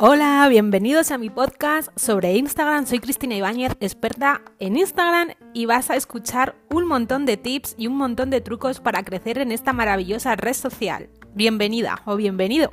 [0.00, 2.86] Hola, bienvenidos a mi podcast sobre Instagram.
[2.86, 7.88] Soy Cristina Ibáñez, experta en Instagram y vas a escuchar un montón de tips y
[7.88, 11.10] un montón de trucos para crecer en esta maravillosa red social.
[11.34, 12.70] Bienvenida o bienvenido.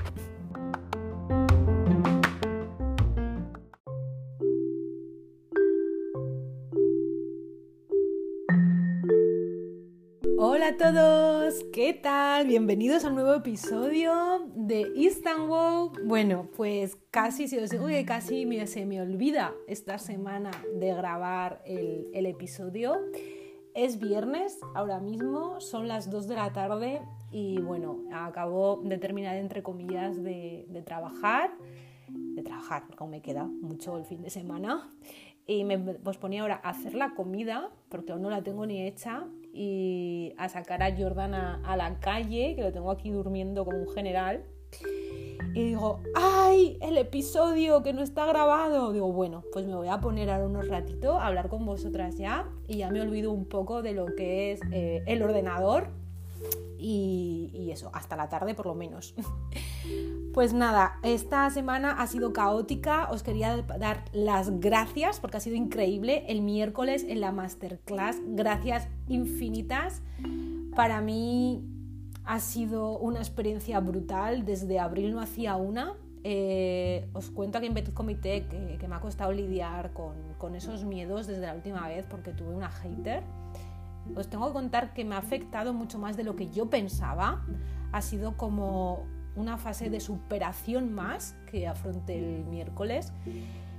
[10.76, 12.48] A todos, ¿qué tal?
[12.48, 15.92] Bienvenidos a un nuevo episodio de Istanbul.
[16.04, 21.62] Bueno, pues casi, si os digo que casi se me olvida esta semana de grabar
[21.66, 22.98] el, episodio.
[23.74, 27.02] Es viernes, ahora mismo son las 2 de la tarde
[27.32, 31.52] y bueno, acabo de terminar entre comillas de, de trabajar,
[32.10, 34.90] de trabajar, porque me queda mucho el fin de semana
[35.48, 39.28] y me posponía ahora a hacer la comida, porque aún no la tengo ni hecha,
[39.54, 43.90] y a sacar a Jordan a, la calle, que lo tengo aquí durmiendo como un
[43.90, 44.44] general.
[45.54, 46.78] Y digo, ¡ay!
[46.82, 48.92] El episodio que no está grabado.
[48.92, 52.50] Digo, bueno, pues me voy a poner ahora unos ratitos a hablar con vosotras ya.
[52.68, 55.88] Y ya me olvido un poco de lo que es eh, el ordenador.
[56.78, 59.16] Y eso, hasta la tarde por lo menos.
[60.36, 65.56] Pues nada, esta semana ha sido caótica, os quería dar las gracias porque ha sido
[65.56, 70.02] increíble el miércoles en la masterclass, gracias infinitas.
[70.76, 71.64] Para mí
[72.26, 75.94] ha sido una experiencia brutal, desde abril no hacía una.
[76.26, 80.84] Eh, os cuento aquí en Petit Comité que, me ha costado lidiar con, con esos
[80.84, 83.24] miedos desde la última vez porque tuve una hater.
[84.18, 87.46] Os tengo que contar que me ha afectado mucho más de lo que yo pensaba.
[87.94, 93.14] Ha sido como una fase de superación más que afronté el miércoles.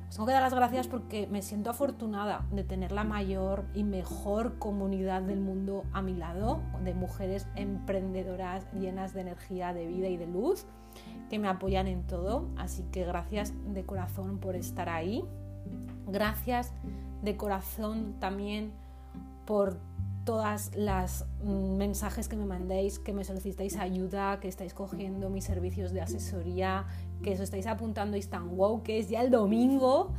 [0.08, 3.82] Os tengo que dar las gracias porque me siento afortunada de tener la mayor y
[3.82, 10.08] mejor comunidad del mundo a mi lado, de mujeres emprendedoras llenas de energía, de vida
[10.08, 10.66] y de luz,
[11.28, 12.48] que me apoyan en todo.
[12.56, 15.24] Así que gracias de corazón por estar ahí.
[16.06, 16.72] Gracias
[17.22, 18.70] de corazón también
[19.44, 19.78] por
[20.26, 25.44] todas las mm, mensajes que me mandéis, que me solicitáis ayuda, que estáis cogiendo mis
[25.44, 26.84] servicios de asesoría,
[27.22, 30.12] que os estáis apuntando a Istanbul, que es ya el domingo,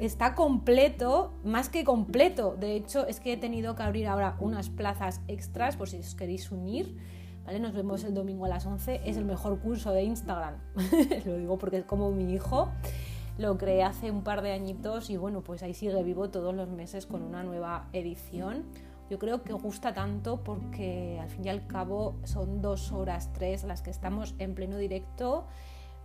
[0.00, 2.54] está completo, más que completo.
[2.54, 6.14] De hecho, es que he tenido que abrir ahora unas plazas extras por si os
[6.14, 6.96] queréis unir.
[7.46, 7.58] ¿Vale?
[7.58, 9.00] Nos vemos el domingo a las 11.
[9.06, 10.56] Es el mejor curso de Instagram.
[11.24, 12.68] Lo digo porque es como mi hijo.
[13.38, 16.68] Lo creé hace un par de añitos y bueno, pues ahí sigue vivo todos los
[16.68, 18.64] meses con una nueva edición
[19.10, 23.64] yo creo que gusta tanto porque al fin y al cabo son dos horas, tres
[23.64, 25.48] las que estamos en pleno directo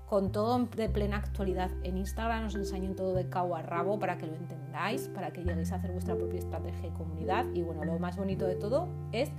[0.05, 4.17] con todo de plena actualidad en Instagram, os enseño todo de cabo a rabo para
[4.17, 7.45] que lo entendáis, para que lleguéis a hacer vuestra propia estrategia y comunidad.
[7.53, 9.31] Y bueno, lo más bonito de todo es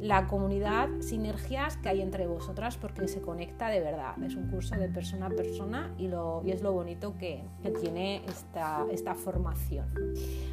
[0.00, 4.14] la comunidad, sinergias que hay entre vosotras porque se conecta de verdad.
[4.22, 8.24] Es un curso de persona a persona y, y es lo bonito que, que tiene
[8.26, 9.86] esta, esta formación.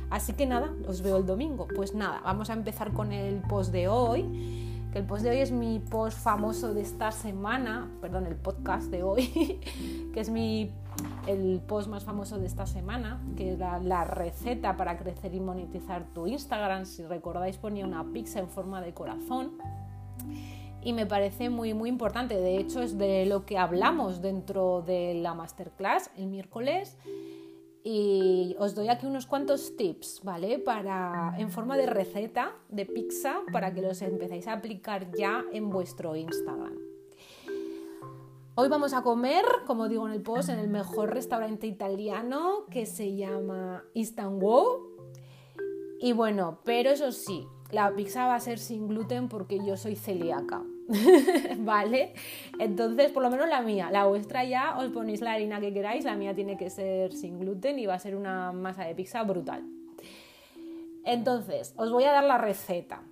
[0.09, 1.67] Así que nada, os veo el domingo.
[1.73, 4.64] Pues nada, vamos a empezar con el post de hoy
[4.95, 9.03] el post de hoy es mi post famoso de esta semana, perdón, el podcast de
[9.03, 9.59] hoy,
[10.13, 10.71] que es mi,
[11.27, 16.05] el post más famoso de esta semana, que es la, receta para crecer y monetizar
[16.13, 16.85] tu Instagram.
[16.85, 19.57] Si recordáis ponía una pizza en forma de corazón
[20.81, 22.37] y me parece muy muy importante.
[22.37, 26.97] De hecho es de lo que hablamos dentro de la masterclass el miércoles
[27.87, 30.57] y os doy aquí unos cuantos tips, ¿vale?
[30.57, 35.69] Para, en forma de receta de pizza para que los empecéis a aplicar ya en
[35.69, 36.79] vuestro Instagram.
[38.55, 42.87] Hoy vamos a comer, como digo en el post, en el mejor restaurante italiano que
[42.87, 44.65] se llama Istanbul.
[45.99, 49.95] Y bueno, pero eso sí, la pizza va a ser sin gluten porque yo soy
[49.95, 50.63] celíaca.
[51.59, 52.13] ¿vale?
[52.57, 56.05] Entonces, por lo menos la mía, la vuestra ya os ponéis la harina que queráis,
[56.05, 59.23] la mía tiene que ser sin gluten y va a ser una masa de pizza
[59.23, 59.65] brutal.
[61.03, 63.03] Entonces, os voy a dar la receta,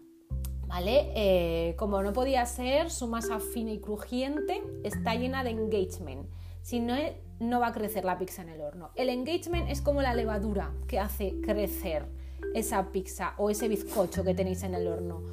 [0.65, 1.11] ¿vale?
[1.13, 6.27] Eh, como no podía ser, su masa fina y crujiente está llena de engagement.
[6.61, 6.95] Si no,
[7.41, 8.91] no va a crecer la pizza en el horno.
[8.95, 12.07] El engagement es como la levadura que hace crecer
[12.53, 15.23] esa pizza o ese bizcocho que tenéis en el horno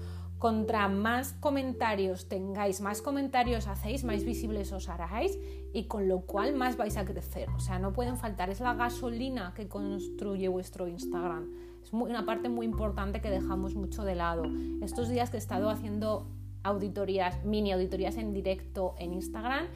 [0.41, 5.39] contra más comentarios tengáis, más comentarios hacéis, más visibles os haráis
[5.75, 7.51] y con lo cual más vais a crecer.
[7.51, 11.47] O sea, no pueden faltar, es la gasolina que construye vuestro Instagram.
[11.83, 14.45] Es una parte muy importante que dejamos mucho de lado.
[14.81, 16.27] Estos días que he estado haciendo
[16.63, 19.67] auditorías, mini auditorías en directo en Instagram,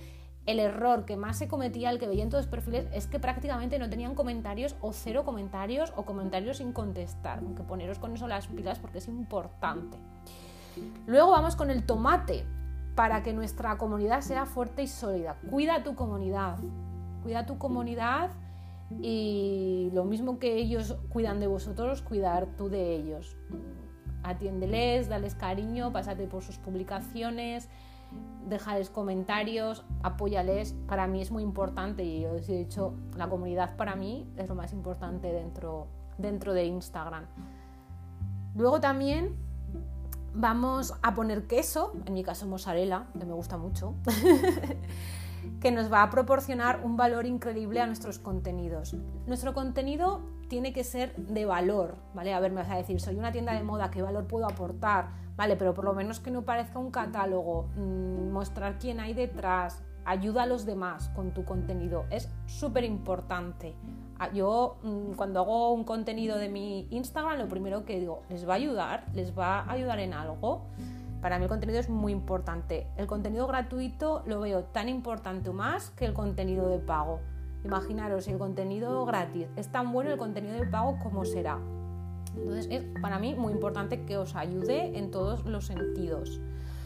[0.46, 3.18] el error que más se cometía, el que veía en todos los perfiles, es que
[3.18, 7.38] prácticamente no tenían comentarios o cero comentarios o comentarios sin contestar.
[7.38, 9.96] Aunque poneros con eso las pilas porque es importante.
[11.06, 12.44] Luego vamos con el tomate.
[12.94, 15.36] para que nuestra comunidad sea fuerte y sólida.
[15.50, 16.58] Cuida tu comunidad,
[17.22, 18.30] cuida tu comunidad
[19.00, 23.36] y lo mismo que ellos cuidan de vosotros, cuidar tú de ellos.
[24.22, 27.68] Atiéndeles, dales cariño, pásate por sus publicaciones,
[28.46, 30.74] déjales comentarios, apóyales.
[30.86, 34.48] Para mí es muy importante y yo os he dicho, la comunidad para mí es
[34.48, 35.88] lo más importante dentro,
[36.18, 37.26] dentro de Instagram.
[38.54, 39.36] Luego también
[40.34, 43.94] vamos a poner queso, en mi caso mozzarella, que me gusta mucho,
[45.60, 48.96] que nos va a proporcionar un valor increíble a nuestros contenidos.
[49.26, 50.20] Nuestro contenido
[50.54, 52.32] tiene que ser de valor, ¿vale?
[52.32, 55.08] A ver, me vas a decir, soy una tienda de moda, ¿qué valor puedo aportar?
[55.34, 59.82] Vale, pero por lo menos que no parezca un catálogo, mm, mostrar quién hay detrás,
[60.04, 63.74] ayuda a los demás con tu contenido, es súper importante.
[64.20, 68.48] Ah, yo mm, cuando hago un contenido de mi Instagram, lo primero que digo, ¿les
[68.48, 69.06] va a ayudar?
[69.12, 70.66] ¿Les va a ayudar en algo?
[71.20, 72.86] Para mí el contenido es muy importante.
[72.96, 77.18] El contenido gratuito lo veo tan importante o más que el contenido de pago.
[77.64, 81.58] Imaginaros, el contenido gratis es tan bueno, el contenido de pago como será.
[82.36, 86.40] Entonces es para mí muy importante que os ayude en todos los sentidos.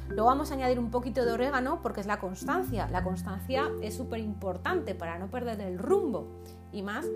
[0.09, 2.89] Luego vamos a añadir un poquito de orégano porque es la constancia.
[2.91, 6.29] La constancia es súper importante para no perder el rumbo
[6.73, 7.07] y más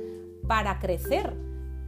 [0.46, 1.34] para crecer,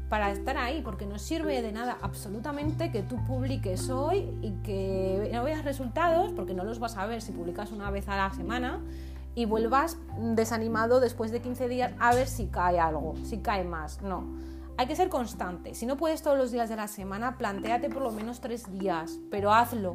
[0.09, 5.29] para estar ahí, porque no sirve de nada absolutamente que tú publiques hoy y que
[5.33, 8.33] no veas resultados, porque no los vas a ver si publicas una vez a la
[8.33, 8.81] semana
[9.35, 14.03] y vuelvas desanimado después de 15 días a ver si cae algo, si cae más.
[14.03, 14.25] No.
[14.77, 15.75] Hay que ser constante.
[15.75, 19.19] Si no puedes todos los días de la semana, planteate por lo menos tres días,
[19.31, 19.95] pero hazlo.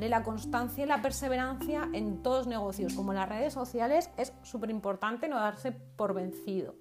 [0.00, 4.32] La constancia y la perseverancia en todos los negocios, como en las redes sociales, es
[4.42, 6.74] súper importante no darse por vencido.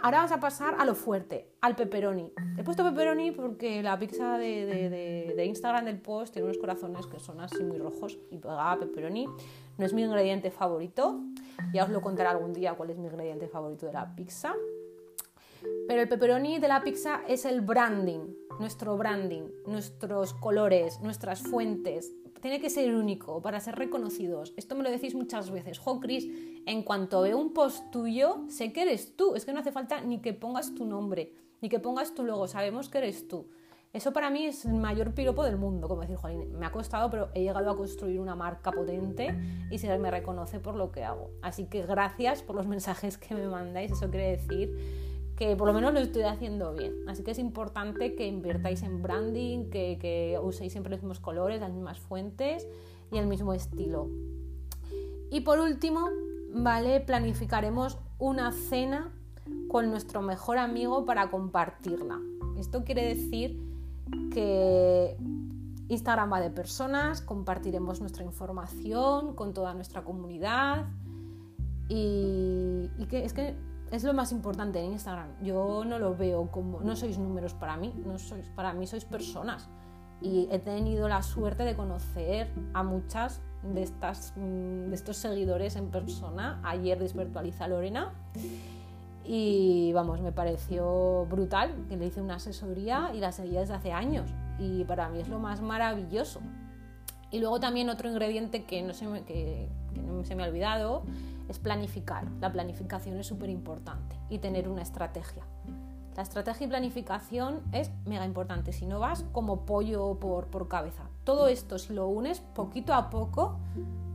[0.00, 2.32] Ahora vamos a pasar a lo fuerte, al pepperoni.
[2.56, 7.40] He puesto pepperoni porque la pizza de, Instagram del post tiene unos corazones que son
[7.40, 9.26] así muy rojos y pegaba pepperoni.
[9.76, 11.20] No es mi ingrediente favorito,
[11.72, 14.54] ya os lo contaré algún día cuál es mi ingrediente favorito de la pizza.
[15.86, 22.12] Pero el pepperoni de la pizza es el branding, nuestro branding, nuestros colores, nuestras fuentes.
[22.40, 24.52] Tiene que ser único para ser reconocidos.
[24.56, 25.78] Esto me lo decís muchas veces.
[25.78, 26.28] Jo, Chris,
[26.66, 29.34] en cuanto veo un post tuyo, sé que eres tú.
[29.34, 31.32] Es que no hace falta ni que pongas tu nombre,
[31.62, 32.46] ni que pongas tu logo.
[32.46, 33.46] Sabemos que eres tú.
[33.94, 37.08] Eso para mí es el mayor piropo del mundo, como decir, Jolín, me ha costado,
[37.10, 39.38] pero he llegado a construir una marca potente
[39.70, 41.30] y se me reconoce por lo que hago.
[41.42, 45.74] Así que gracias por los mensajes que me mandáis, eso quiere decir que por lo
[45.74, 46.94] menos lo estoy haciendo bien.
[47.08, 51.72] Así que es importante que invirtáis en branding, que, uséis siempre los mismos colores, las
[51.72, 52.66] mismas fuentes
[53.10, 54.08] y el mismo estilo.
[55.30, 56.08] Y por último,
[56.52, 57.00] ¿vale?
[57.00, 59.12] Planificaremos una cena
[59.68, 62.20] con nuestro mejor amigo para compartirla.
[62.56, 63.60] Esto quiere decir
[64.32, 65.16] que
[65.88, 70.86] Instagram va de personas, compartiremos nuestra información con toda nuestra comunidad
[71.88, 73.56] y, y que es que
[73.94, 75.28] es lo más importante en Instagram.
[75.42, 79.04] Yo no lo veo como, no sois números para mí, no sois, para mí sois
[79.04, 79.68] personas.
[80.20, 85.76] Y he tenido la suerte de conocer a muchas de, estas, mm, de estos seguidores
[85.76, 86.60] en persona.
[86.64, 88.12] Ayer desvirtualiza a Lorena
[89.24, 93.92] y vamos, me pareció brutal que le hice una asesoría y la seguía desde hace
[93.92, 94.30] años.
[94.58, 96.40] Y para mí es lo más maravilloso.
[97.30, 101.02] Y luego también otro ingrediente que no se me, que no se me ha olvidado
[101.48, 102.26] es planificar.
[102.40, 105.44] La planificación es súper importante y tener una estrategia.
[106.16, 111.08] La estrategia y planificación es mega importante, si no vas como pollo por, por cabeza.
[111.24, 113.58] Todo esto, si lo unes poquito a poco,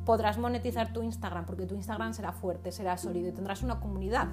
[0.05, 4.29] podrás monetizar tu Instagram, porque tu Instagram será fuerte, será sólido y tendrás una comunidad.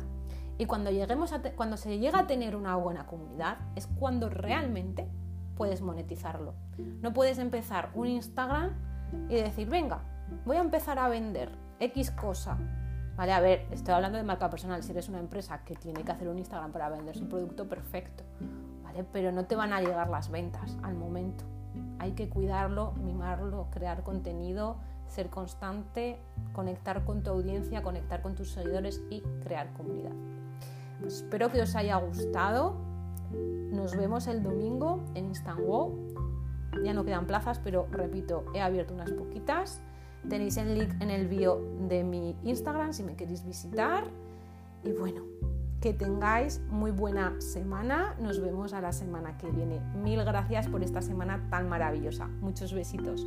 [0.58, 5.08] Y cuando, lleguemos a cuando se llega a tener una buena comunidad, es cuando realmente
[5.56, 6.54] puedes monetizarlo.
[7.02, 8.74] No puedes empezar un Instagram
[9.28, 10.04] y decir, venga,
[10.44, 11.50] voy a empezar a vender
[11.80, 12.58] X cosa
[13.16, 14.82] Vale, a ver, estoy hablando de marca personal.
[14.82, 18.24] Si eres una empresa que tiene que hacer un Instagram para vender su producto, perfecto.
[18.84, 19.04] ¿Vale?
[19.12, 21.44] Pero no te van a llegar las ventas al momento.
[21.98, 26.18] Hay que cuidarlo, mimarlo, crear contenido, ser constante,
[26.52, 30.12] conectar con tu audiencia, conectar con tus seguidores y crear comunidad.
[31.00, 32.76] Pues espero que os haya gustado.
[33.32, 35.60] Nos vemos el domingo en Instant
[36.84, 39.80] Ya no quedan plazas, pero repito, he abierto unas poquitas.
[40.28, 44.04] Tenéis el link en el bio de mi Instagram si me queréis visitar.
[44.82, 45.22] Y bueno,
[45.80, 48.16] que tengáis muy buena semana.
[48.20, 49.80] Nos vemos a la semana que viene.
[50.02, 52.26] Mil gracias por esta semana tan maravillosa.
[52.40, 53.26] Muchos besitos.